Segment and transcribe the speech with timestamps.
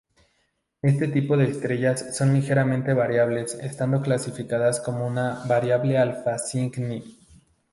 [0.81, 7.19] Este tipo de estrellas son ligeramente variables, estando clasificada como una variable Alfa Cygni.